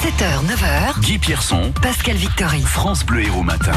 7h, 0.00 0.24
9h. 0.46 1.00
Guy 1.02 1.18
Pierson, 1.18 1.72
Pascal 1.82 2.16
Victory. 2.16 2.62
France 2.62 3.04
Bleu 3.04 3.22
Héros 3.22 3.42
Matin. 3.42 3.72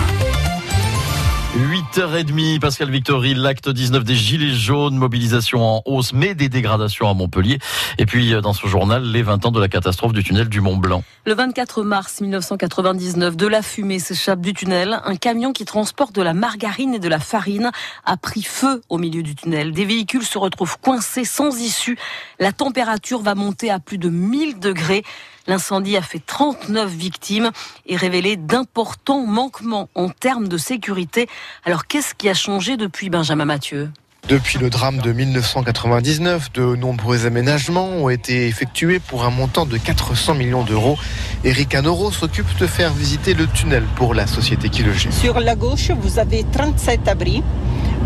8h30, 1.56 2.60
Pascal 2.60 2.92
Victory, 2.92 3.34
l'acte 3.34 3.70
19 3.70 4.04
des 4.04 4.16
Gilets 4.16 4.54
jaunes, 4.54 4.98
mobilisation 4.98 5.64
en 5.64 5.82
hausse, 5.86 6.12
mais 6.12 6.36
des 6.36 6.50
dégradations 6.50 7.10
à 7.10 7.14
Montpellier. 7.14 7.60
Et 7.98 8.06
puis, 8.06 8.34
dans 8.42 8.52
ce 8.52 8.68
journal, 8.68 9.04
les 9.04 9.24
20 9.24 9.46
ans 9.46 9.52
de 9.52 9.62
la 9.62 9.70
catastrophe 9.70 10.12
du 10.12 10.22
tunnel 10.22 10.50
du 10.50 10.60
Mont 10.60 10.76
Blanc. 10.76 11.02
Le 11.26 11.34
24 11.34 11.84
mars 11.84 12.20
1999, 12.20 13.38
de 13.38 13.48
la 13.48 13.62
fumée 13.62 14.00
s'échappe 14.00 14.42
du 14.42 14.54
tunnel. 14.54 15.00
Un 15.06 15.16
camion 15.16 15.54
qui 15.54 15.64
transporte 15.64 16.14
de 16.14 16.22
la 16.22 16.34
margarine 16.34 16.94
et 16.94 17.00
de 17.00 17.08
la 17.08 17.20
farine 17.20 17.72
a 18.04 18.18
pris 18.18 18.44
feu 18.44 18.82
au 18.90 18.98
milieu 18.98 19.24
du 19.24 19.34
tunnel. 19.34 19.72
Des 19.72 19.86
véhicules 19.86 20.26
se 20.26 20.38
retrouvent 20.38 20.78
coincés 20.82 21.24
sans 21.24 21.58
issue. 21.58 21.98
La 22.38 22.52
température 22.52 23.22
va 23.22 23.34
monter 23.34 23.72
à 23.72 23.80
plus 23.80 23.98
de 23.98 24.10
1000 24.10 24.60
degrés. 24.60 25.06
L'incendie 25.48 25.96
a 25.96 26.02
fait 26.02 26.22
39 26.26 26.90
victimes 26.92 27.52
et 27.86 27.98
révélé 27.98 28.36
d'importants 28.36 29.26
manquements 29.26 29.90
en 29.94 30.10
termes 30.10 30.48
de 30.48 30.58
sécurité. 30.58 31.28
Alors 31.66 31.86
qu'est-ce 31.86 32.16
qui 32.16 32.30
a 32.30 32.34
changé 32.34 32.78
depuis 32.78 33.10
Benjamin 33.10 33.46
Mathieu? 33.46 33.92
Depuis 34.28 34.58
le 34.58 34.72
drame 34.72 34.98
de 35.02 35.12
1999, 35.12 36.52
de 36.52 36.76
nombreux 36.76 37.28
aménagements 37.28 37.90
ont 37.90 38.10
été 38.10 38.48
effectués 38.48 38.98
pour 38.98 39.24
un 39.24 39.30
montant 39.30 39.68
de 39.68 39.78
400 39.78 40.34
millions 40.34 40.64
d'euros. 40.64 40.98
Eric 41.44 41.76
Anoro 41.76 42.12
s'occupe 42.12 42.58
de 42.58 42.66
faire 42.66 42.92
visiter 42.92 43.36
le 43.36 43.46
tunnel 43.46 43.84
pour 43.96 44.16
la 44.16 44.26
société 44.26 44.70
qui 44.70 44.82
le 44.82 44.94
gère. 44.94 45.14
Sur 45.14 45.40
la 45.40 45.56
gauche, 45.56 45.92
vous 45.92 46.18
avez 46.18 46.44
37 46.44 47.08
abris 47.08 47.44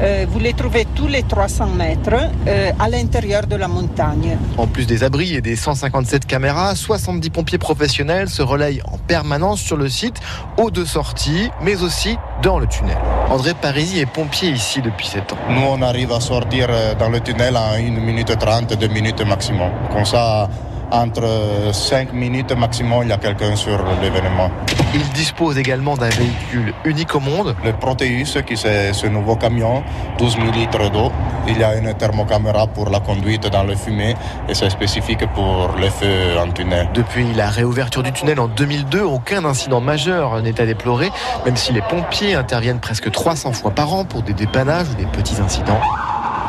euh, 0.02 0.26
vous 0.30 0.40
les 0.40 0.54
trouvez 0.54 0.86
tous 0.96 1.08
les 1.08 1.24
300 1.24 1.68
mètres 1.68 2.16
euh, 2.48 2.72
à 2.80 2.90
l'intérieur 2.90 3.46
de 3.48 3.56
la 3.56 3.68
montagne. 3.68 4.38
En 4.58 4.68
plus 4.68 4.86
des 4.86 5.04
abris 5.04 5.36
et 5.36 5.42
des 5.42 5.56
157 5.56 6.26
caméras, 6.26 6.76
70 6.76 7.30
pompiers 7.30 7.58
professionnels 7.58 8.30
se 8.30 8.42
relayent 8.42 8.82
en 8.86 8.98
permanence 8.98 9.60
sur 9.60 9.76
le 9.78 9.90
site, 9.90 10.20
aux 10.58 10.72
deux 10.72 10.86
sorties, 10.86 11.50
mais 11.62 11.82
aussi 11.84 12.18
dans 12.42 12.60
le 12.60 12.68
tunnel. 12.68 12.98
André 13.30 13.54
Parisi 13.54 14.00
est 14.00 14.06
pompier 14.06 14.50
ici 14.50 14.82
depuis 14.82 15.08
7 15.08 15.34
ans. 15.34 15.38
Nous, 15.50 15.62
on 15.62 15.82
arrive 15.82 16.12
à 16.12 16.20
sortir 16.20 16.68
euh, 16.70 16.96
dans 16.96 17.10
le 17.10 17.20
tunnel 17.20 17.58
en 17.58 17.74
1 17.74 17.82
minute 18.00 18.38
30, 18.38 18.74
2 18.74 18.88
minutes 18.88 19.22
maximum. 19.28 19.72
Comme 19.92 20.06
ça, 20.06 20.50
entre 20.92 21.72
5 21.72 22.14
minutes 22.14 22.52
maximum, 22.52 23.04
il 23.04 23.10
y 23.10 23.12
a 23.12 23.18
quelqu'un 23.18 23.56
sur 23.56 23.78
l'événement. 24.02 24.50
Il 24.94 25.08
dispose 25.10 25.58
également 25.58 25.96
d'un 25.96 26.10
véhicule 26.10 26.74
unique 26.84 27.14
au 27.16 27.20
monde. 27.20 27.56
Le 27.64 27.74
Proteus, 27.74 28.42
qui 28.46 28.58
c'est 28.58 28.94
ce 28.94 29.08
nouveau 29.08 29.36
camion, 29.36 29.84
12 30.18 30.36
000 30.36 30.52
litres 30.52 30.90
d'eau. 30.92 31.12
Il 31.48 31.58
y 31.58 31.64
a 31.64 31.76
une 31.76 31.94
thermocaméra 31.94 32.68
pour 32.68 32.90
la 32.90 33.00
conduite 33.00 33.48
dans 33.48 33.64
le 33.64 33.76
fumée 33.76 34.16
et 34.48 34.54
c'est 34.54 34.70
spécifique 34.70 35.26
pour 35.34 35.76
les 35.80 35.90
feux 35.90 36.38
en 36.40 36.52
tunnel. 36.52 36.90
Depuis 36.94 37.34
la 37.34 37.50
réouverture 37.50 38.04
du 38.04 38.12
tunnel 38.12 38.40
en 38.40 38.48
2002, 38.48 39.02
aucun 39.02 39.46
incident 39.46 39.82
majeur 39.82 40.42
n'est 40.42 40.60
à 40.60 40.66
déplorer, 40.66 41.12
même 41.46 41.56
si 41.58 41.72
les 41.74 41.82
pompiers 41.82 42.36
interviennent 42.36 42.80
presque 42.80 43.12
300 43.12 43.54
fois 43.54 43.72
par 43.72 43.94
an 43.94 44.06
pour 44.06 44.24
des 44.24 44.34
dépannages 44.34 44.88
ou 44.92 44.96
des 44.96 45.06
petits 45.06 45.40
incidents. 45.40 45.82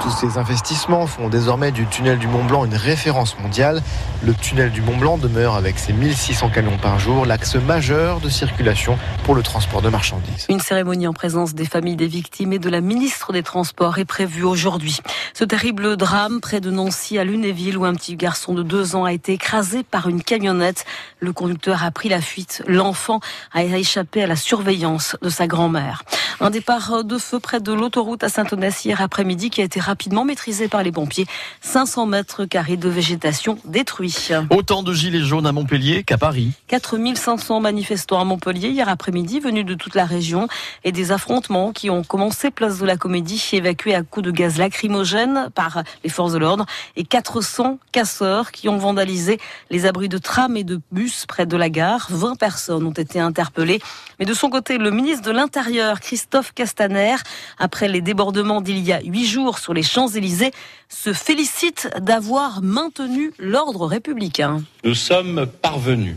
Tous 0.01 0.11
ces 0.11 0.39
investissements 0.39 1.06
font 1.06 1.29
désormais 1.29 1.73
du 1.73 1.87
tunnel 1.87 2.19
du 2.19 2.27
Mont 2.27 2.45
Blanc 2.45 2.65
une 2.65 2.75
référence 2.75 3.39
mondiale. 3.39 3.83
Le 4.23 4.33
tunnel 4.33 4.70
du 4.70 4.81
Mont 4.81 4.97
Blanc 4.97 5.19
demeure 5.19 5.56
avec 5.56 5.79
ses 5.79 5.93
1600 5.93 6.48
camions 6.48 6.79
par 6.79 6.98
jour 6.98 7.27
l'axe 7.27 7.56
majeur 7.56 8.21
de 8.21 8.31
circulation 8.31 8.98
pour 9.25 9.34
le 9.34 9.43
transport 9.43 9.83
de 9.83 9.91
marchandises. 9.91 10.47
Une 10.48 10.61
cérémonie 10.61 11.06
en 11.06 11.12
présence 11.12 11.55
des 11.55 11.67
familles 11.67 11.97
des 11.97 12.06
victimes 12.06 12.55
et 12.55 12.59
de 12.59 12.71
la 12.71 12.81
ministre 12.81 13.34
des 13.34 13.43
Transports 13.43 13.98
est 13.98 14.06
prévue 14.06 14.43
aujourd'hui. 14.43 15.01
Ce 15.34 15.45
terrible 15.45 15.98
drame 15.98 16.41
près 16.41 16.61
de 16.61 16.71
Nancy 16.71 17.19
à 17.19 17.25
Lunéville 17.25 17.77
où 17.77 17.84
un 17.84 17.95
petit 17.95 18.17
garçon 18.17 18.55
de 18.55 18.62
deux 18.62 18.97
ans 18.97 19.05
a 19.05 19.12
été 19.12 19.34
écrasé 19.34 19.83
par 19.83 20.09
une 20.09 20.23
camionnette. 20.23 20.87
Le 21.19 21.34
conducteur 21.34 21.84
a 21.84 21.91
pris 21.91 22.09
la 22.09 22.23
fuite. 22.23 22.62
L'enfant 22.67 23.21
a 23.53 23.65
échappé 23.65 24.23
à 24.23 24.27
la 24.27 24.37
surveillance 24.37 25.17
de 25.21 25.28
sa 25.28 25.47
grand-mère. 25.47 26.05
Un 26.41 26.48
départ 26.48 27.05
de 27.05 27.19
feu 27.19 27.39
près 27.39 27.61
de 27.61 27.71
l'autoroute 27.71 28.25
à 28.25 28.31
Saint-Onès 28.31 28.87
hier 28.87 29.03
après-midi 29.03 29.50
qui 29.50 29.61
a 29.61 29.65
été 29.65 29.78
rapidement 29.91 30.25
maîtrisé 30.25 30.69
par 30.69 30.84
les 30.84 30.93
pompiers. 30.93 31.27
500 31.62 32.06
mètres 32.06 32.45
carrés 32.45 32.77
de 32.77 32.89
végétation 32.89 33.59
détruits. 33.65 34.28
Autant 34.51 34.84
de 34.84 34.93
gilets 34.93 35.25
jaunes 35.25 35.47
à 35.47 35.53
Montpellier 35.53 36.05
qu'à 36.05 36.17
Paris. 36.17 36.53
4500 36.69 37.59
manifestants 37.59 38.21
à 38.21 38.25
Montpellier 38.25 38.69
hier 38.69 38.89
après-midi 38.89 39.41
venus 39.41 39.67
de 39.67 39.75
toute 39.75 39.97
la 39.97 40.05
région 40.05 40.47
et 40.84 40.93
des 40.93 41.11
affrontements 41.11 41.73
qui 41.73 41.91
ont 41.91 42.05
commencé 42.05 42.53
place 42.53 42.79
de 42.79 42.87
la 42.87 42.97
Comédie 42.97 43.45
évacués 43.53 43.97
à 43.97 44.05
coups 44.05 44.27
de 44.27 44.31
gaz 44.31 44.59
lacrymogène 44.59 45.49
par 45.56 45.83
les 46.05 46.11
forces 46.11 46.34
de 46.34 46.39
l'ordre 46.39 46.67
et 46.95 47.03
400 47.03 47.81
casseurs 47.91 48.53
qui 48.53 48.69
ont 48.69 48.79
vandalisé 48.79 49.41
les 49.71 49.87
abris 49.87 50.09
de 50.09 50.19
tram 50.19 50.56
et 50.56 50.62
de 50.62 50.81
bus 50.93 51.27
près 51.27 51.47
de 51.47 51.56
la 51.56 51.69
gare. 51.69 52.06
20 52.11 52.37
personnes 52.37 52.87
ont 52.87 52.93
été 52.93 53.19
interpellées. 53.19 53.81
Mais 54.21 54.25
de 54.25 54.34
son 54.34 54.50
côté, 54.50 54.79
le 54.79 54.93
ministre 54.93 55.23
de 55.23 55.33
l'Intérieur, 55.33 55.99
Christophe 55.99 56.53
Castaner, 56.55 57.17
après 57.59 57.89
les 57.89 58.03
débordements 58.03 58.61
d'il 58.61 58.79
y 58.79 58.93
a 58.93 59.00
huit 59.03 59.27
jours 59.27 59.59
sur 59.59 59.75
les 59.75 59.80
Champs-Élysées, 59.83 60.53
se 60.89 61.13
félicite 61.13 61.89
d'avoir 62.01 62.63
maintenu 62.63 63.33
l'ordre 63.39 63.87
républicain. 63.87 64.63
Nous 64.85 64.95
sommes 64.95 65.47
parvenus 65.47 66.17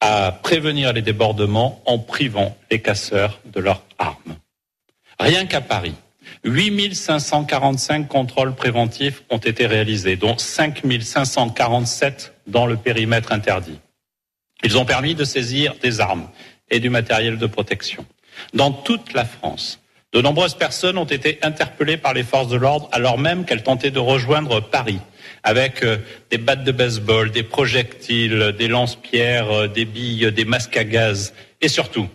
à 0.00 0.32
prévenir 0.32 0.92
les 0.92 1.02
débordements 1.02 1.82
en 1.86 1.98
privant 1.98 2.56
les 2.70 2.80
casseurs 2.80 3.40
de 3.44 3.60
leurs 3.60 3.82
armes. 3.98 4.36
Rien 5.18 5.46
qu'à 5.46 5.60
Paris, 5.60 5.94
8545 6.44 8.08
contrôles 8.08 8.54
préventifs 8.54 9.22
ont 9.30 9.38
été 9.38 9.66
réalisés, 9.66 10.16
dont 10.16 10.36
5547 10.36 12.34
dans 12.46 12.66
le 12.66 12.76
périmètre 12.76 13.32
interdit. 13.32 13.78
Ils 14.62 14.76
ont 14.76 14.84
permis 14.84 15.14
de 15.14 15.24
saisir 15.24 15.74
des 15.82 16.00
armes 16.00 16.28
et 16.70 16.80
du 16.80 16.90
matériel 16.90 17.38
de 17.38 17.46
protection. 17.46 18.04
Dans 18.52 18.72
toute 18.72 19.12
la 19.12 19.24
France, 19.24 19.80
de 20.14 20.20
nombreuses 20.20 20.54
personnes 20.54 20.96
ont 20.96 21.04
été 21.04 21.38
interpellées 21.42 21.96
par 21.96 22.14
les 22.14 22.22
forces 22.22 22.48
de 22.48 22.56
l'ordre 22.56 22.88
alors 22.92 23.18
même 23.18 23.44
qu'elles 23.44 23.64
tentaient 23.64 23.90
de 23.90 23.98
rejoindre 23.98 24.60
Paris 24.60 25.00
avec 25.42 25.82
euh, 25.82 25.98
des 26.30 26.38
battes 26.38 26.64
de 26.64 26.72
baseball, 26.72 27.30
des 27.30 27.42
projectiles, 27.42 28.54
des 28.56 28.68
lance-pierres, 28.68 29.50
euh, 29.50 29.68
des 29.68 29.84
billes, 29.84 30.30
des 30.32 30.44
masques 30.44 30.76
à 30.76 30.84
gaz 30.84 31.34
et 31.60 31.68
surtout 31.68 32.06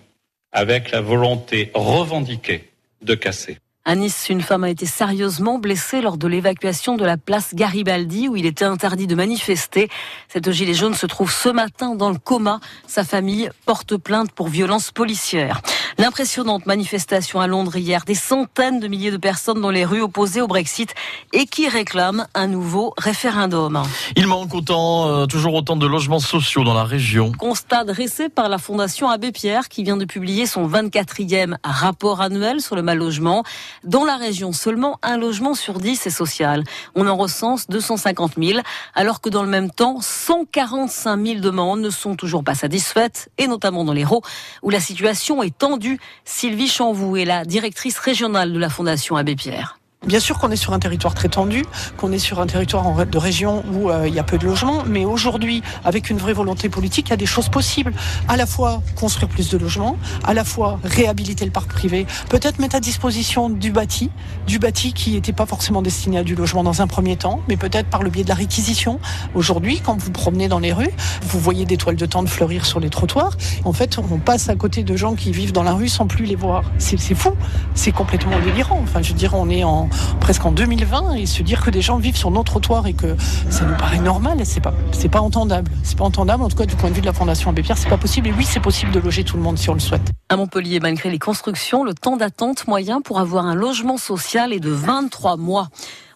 avec 0.51 0.91
la 0.91 1.01
volonté 1.01 1.71
revendiquée 1.73 2.69
de 3.03 3.15
casser. 3.15 3.57
À 3.85 3.95
Nice, 3.95 4.27
une 4.29 4.41
femme 4.41 4.63
a 4.63 4.69
été 4.69 4.85
sérieusement 4.85 5.57
blessée 5.57 6.01
lors 6.01 6.17
de 6.17 6.27
l'évacuation 6.27 6.95
de 6.95 7.05
la 7.05 7.17
place 7.17 7.55
Garibaldi 7.55 8.27
où 8.27 8.35
il 8.35 8.45
était 8.45 8.65
interdit 8.65 9.07
de 9.07 9.15
manifester. 9.15 9.89
Cette 10.27 10.51
gilet 10.51 10.73
jaune 10.73 10.93
se 10.93 11.05
trouve 11.05 11.31
ce 11.31 11.49
matin 11.49 11.95
dans 11.95 12.11
le 12.11 12.17
coma. 12.17 12.59
Sa 12.87 13.03
famille 13.03 13.49
porte 13.65 13.97
plainte 13.97 14.31
pour 14.31 14.47
violence 14.47 14.91
policière. 14.91 15.61
L'impressionnante 15.99 16.65
manifestation 16.65 17.41
à 17.41 17.47
Londres 17.47 17.75
hier, 17.75 18.05
des 18.05 18.15
centaines 18.15 18.79
de 18.79 18.87
milliers 18.87 19.11
de 19.11 19.17
personnes 19.17 19.59
dans 19.59 19.69
les 19.69 19.83
rues 19.83 20.01
opposées 20.01 20.41
au 20.41 20.47
Brexit 20.47 20.95
et 21.33 21.45
qui 21.45 21.67
réclament 21.67 22.25
un 22.33 22.47
nouveau 22.47 22.93
référendum. 22.97 23.83
Il 24.15 24.25
manque 24.25 24.55
autant, 24.55 25.09
euh, 25.09 25.25
toujours 25.25 25.55
autant 25.55 25.75
de 25.75 25.85
logements 25.85 26.21
sociaux 26.21 26.63
dans 26.63 26.73
la 26.73 26.85
région. 26.85 27.33
Constat 27.33 27.83
dressé 27.83 28.29
par 28.29 28.47
la 28.47 28.59
Fondation 28.59 29.09
Abbé 29.09 29.33
Pierre 29.33 29.67
qui 29.67 29.83
vient 29.83 29.97
de 29.97 30.05
publier 30.05 30.45
son 30.45 30.69
24e 30.69 31.57
rapport 31.65 32.21
annuel 32.21 32.61
sur 32.61 32.77
le 32.77 32.81
mal 32.81 32.97
logement. 32.97 33.43
Dans 33.83 34.05
la 34.05 34.15
région, 34.15 34.53
seulement 34.53 34.99
un 35.03 35.17
logement 35.17 35.53
sur 35.53 35.79
dix 35.79 36.07
est 36.07 36.11
social. 36.11 36.63
On 36.95 37.07
en 37.09 37.17
recense 37.17 37.67
250 37.67 38.35
000, 38.41 38.61
alors 38.95 39.19
que 39.19 39.27
dans 39.27 39.43
le 39.43 39.49
même 39.49 39.69
temps, 39.69 39.97
145 39.99 41.25
000 41.25 41.39
demandes 41.41 41.81
ne 41.81 41.89
sont 41.89 42.15
toujours 42.15 42.45
pas 42.45 42.55
satisfaites, 42.55 43.27
et 43.37 43.47
notamment 43.47 43.83
dans 43.83 43.91
l'Hérault, 43.91 44.21
où 44.63 44.69
la 44.69 44.79
situation 44.79 45.43
est 45.43 45.57
tendue. 45.57 45.88
Sylvie 46.25 46.67
Chanvou 46.67 47.17
est 47.17 47.25
la 47.25 47.45
directrice 47.45 47.97
régionale 47.97 48.53
de 48.53 48.59
la 48.59 48.69
Fondation 48.69 49.15
Abbé 49.15 49.35
Pierre. 49.35 49.78
Bien 50.07 50.21
sûr 50.21 50.39
qu'on 50.39 50.49
est 50.49 50.55
sur 50.55 50.71
un 50.71 50.79
territoire 50.79 51.13
très 51.13 51.27
tendu, 51.27 51.65
qu'on 51.97 52.13
est 52.13 52.19
sur 52.19 52.39
un 52.39 52.47
territoire 52.47 53.05
de 53.05 53.17
région 53.17 53.65
où 53.73 53.91
euh, 53.91 54.07
il 54.07 54.15
y 54.15 54.19
a 54.19 54.23
peu 54.23 54.37
de 54.37 54.45
logements, 54.45 54.83
mais 54.87 55.03
aujourd'hui, 55.03 55.61
avec 55.83 56.09
une 56.09 56.17
vraie 56.17 56.31
volonté 56.31 56.69
politique, 56.69 57.09
il 57.09 57.09
y 57.09 57.13
a 57.13 57.17
des 57.17 57.25
choses 57.25 57.49
possibles. 57.49 57.93
À 58.29 58.37
la 58.37 58.45
fois 58.45 58.81
construire 58.95 59.27
plus 59.27 59.49
de 59.49 59.57
logements, 59.57 59.97
à 60.23 60.33
la 60.33 60.45
fois 60.45 60.79
réhabiliter 60.85 61.43
le 61.43 61.51
parc 61.51 61.69
privé, 61.73 62.07
peut-être 62.29 62.59
mettre 62.59 62.77
à 62.77 62.79
disposition 62.79 63.49
du 63.49 63.71
bâti, 63.71 64.09
du 64.47 64.57
bâti 64.57 64.93
qui 64.93 65.11
n'était 65.11 65.33
pas 65.33 65.45
forcément 65.45 65.81
destiné 65.81 66.17
à 66.17 66.23
du 66.23 66.33
logement 66.33 66.63
dans 66.63 66.81
un 66.81 66.87
premier 66.87 67.17
temps, 67.17 67.41
mais 67.49 67.57
peut-être 67.57 67.89
par 67.89 68.01
le 68.01 68.09
biais 68.09 68.23
de 68.23 68.29
la 68.29 68.35
réquisition. 68.35 69.01
Aujourd'hui, 69.35 69.81
quand 69.83 70.01
vous 70.01 70.11
promenez 70.11 70.47
dans 70.47 70.59
les 70.59 70.71
rues, 70.71 70.93
vous 71.23 71.39
voyez 71.39 71.65
des 71.65 71.75
toiles 71.75 71.97
de 71.97 72.05
tente 72.05 72.29
fleurir 72.29 72.65
sur 72.65 72.79
les 72.79 72.89
trottoirs. 72.89 73.35
En 73.65 73.73
fait, 73.73 73.97
on 73.97 74.17
passe 74.17 74.47
à 74.47 74.55
côté 74.55 74.83
de 74.83 74.95
gens 74.95 75.15
qui 75.15 75.33
vivent 75.33 75.51
dans 75.51 75.63
la 75.63 75.73
rue 75.73 75.89
sans 75.89 76.07
plus 76.07 76.23
les 76.23 76.35
voir. 76.35 76.63
C'est 76.77 76.97
fou, 77.13 77.31
c'est 77.75 77.91
complètement 77.91 78.39
délirant. 78.39 78.79
Enfin, 78.81 79.01
je 79.01 79.09
veux 79.09 79.19
dire, 79.19 79.33
on 79.33 79.49
est 79.49 79.65
en 79.65 79.88
presque 80.19 80.45
en 80.45 80.51
2020 80.51 81.13
et 81.15 81.25
se 81.25 81.43
dire 81.43 81.63
que 81.63 81.69
des 81.69 81.81
gens 81.81 81.97
vivent 81.97 82.17
sur 82.17 82.31
nos 82.31 82.43
trottoirs 82.43 82.87
et 82.87 82.93
que 82.93 83.15
ça 83.49 83.65
nous 83.65 83.75
paraît 83.75 83.99
normal, 83.99 84.39
c'est 84.43 84.61
pas 84.61 84.73
c'est 84.91 85.09
pas 85.09 85.21
entendable. 85.21 85.71
C'est 85.83 85.97
pas 85.97 86.05
entendable 86.05 86.43
en 86.43 86.49
tout 86.49 86.57
cas 86.57 86.65
du 86.65 86.75
point 86.75 86.89
de 86.89 86.95
vue 86.95 87.01
de 87.01 87.05
la 87.05 87.13
Fondation 87.13 87.49
Abbé 87.49 87.61
Pierre, 87.61 87.77
c'est 87.77 87.89
pas 87.89 87.97
possible 87.97 88.27
et 88.27 88.33
oui, 88.33 88.45
c'est 88.45 88.59
possible 88.59 88.91
de 88.91 88.99
loger 88.99 89.23
tout 89.23 89.37
le 89.37 89.43
monde 89.43 89.57
si 89.57 89.69
on 89.69 89.73
le 89.73 89.79
souhaite. 89.79 90.11
À 90.29 90.37
Montpellier, 90.37 90.79
malgré 90.79 91.09
les 91.09 91.19
constructions, 91.19 91.83
le 91.83 91.93
temps 91.93 92.17
d'attente 92.17 92.67
moyen 92.67 93.01
pour 93.01 93.19
avoir 93.19 93.45
un 93.45 93.55
logement 93.55 93.97
social 93.97 94.53
est 94.53 94.59
de 94.59 94.69
23 94.69 95.37
mois. 95.37 95.69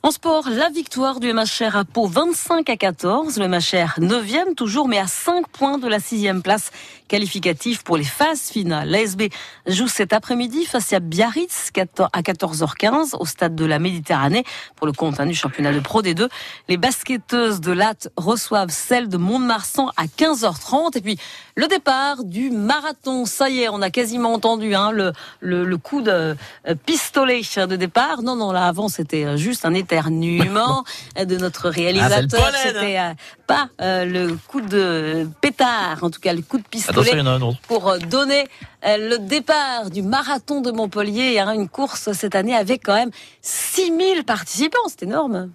En 0.05 0.11
sport, 0.11 0.49
la 0.49 0.67
victoire 0.67 1.21
du 1.21 1.31
MHR 1.31 1.77
à 1.77 1.85
Pau 1.85 2.07
25 2.07 2.69
à 2.69 2.75
14. 2.75 3.39
Le 3.39 3.47
MHR 3.47 4.01
9e 4.01 4.53
toujours, 4.53 4.89
mais 4.89 4.97
à 4.97 5.07
5 5.07 5.47
points 5.47 5.77
de 5.77 5.87
la 5.87 5.99
6e 5.99 6.41
place 6.41 6.71
qualificative 7.07 7.83
pour 7.83 7.95
les 7.95 8.03
phases 8.03 8.49
finales. 8.49 8.89
L'ASB 8.89 9.29
joue 9.65 9.87
cet 9.87 10.11
après-midi 10.11 10.65
face 10.65 10.91
à 10.91 10.99
Biarritz 10.99 11.71
à 12.11 12.21
14h15 12.21 13.15
au 13.17 13.25
stade 13.25 13.55
de 13.55 13.63
la 13.63 13.79
Méditerranée 13.79 14.43
pour 14.75 14.87
le 14.87 14.93
compte 14.93 15.21
hein, 15.21 15.25
du 15.25 15.35
championnat 15.35 15.71
de 15.71 15.79
Pro 15.79 16.01
D2. 16.01 16.27
Les 16.67 16.75
basketteuses 16.75 17.61
de 17.61 17.71
Latte 17.71 18.09
reçoivent 18.17 18.71
celles 18.71 19.07
de 19.07 19.15
Mont-de-Marsan 19.15 19.89
à 19.95 20.07
15h30. 20.07 20.97
Et 20.97 21.01
puis 21.01 21.17
le 21.55 21.67
départ 21.67 22.23
du 22.23 22.49
marathon. 22.49 23.25
Ça 23.25 23.49
y 23.49 23.61
est, 23.61 23.69
on 23.69 23.81
a 23.81 23.89
quasiment 23.89 24.33
entendu 24.33 24.75
hein, 24.75 24.91
le, 24.91 25.13
le, 25.39 25.65
le, 25.65 25.77
coup 25.77 26.01
de 26.01 26.35
euh, 26.67 26.75
pistolet 26.85 27.41
de 27.55 27.75
départ. 27.75 28.21
Non, 28.21 28.35
non, 28.35 28.51
là 28.51 28.67
avant 28.67 28.89
c'était 28.89 29.25
euh, 29.25 29.37
juste 29.37 29.65
un 29.65 29.73
éternuement 29.73 30.83
de 31.17 31.37
notre 31.37 31.69
réalisateur. 31.69 32.51
Ah, 32.53 32.57
c'était 32.63 32.99
euh, 32.99 33.13
pas 33.47 33.69
euh, 33.81 34.05
le 34.05 34.37
coup 34.47 34.61
de 34.61 35.27
pétard, 35.41 36.03
en 36.03 36.09
tout 36.09 36.19
cas 36.19 36.33
le 36.33 36.41
coup 36.41 36.57
de 36.57 36.63
pistolet 36.63 37.23
pour 37.67 37.97
donner 38.09 38.47
le 38.83 39.17
départ 39.17 39.89
du 39.89 40.01
marathon 40.01 40.61
de 40.61 40.71
Montpellier. 40.71 41.39
Une 41.53 41.69
course 41.69 42.11
cette 42.13 42.35
année 42.35 42.55
avec 42.55 42.83
quand 42.83 42.95
même 42.95 43.11
6000 43.41 44.23
participants. 44.23 44.77
C'est 44.87 45.03
énorme. 45.03 45.51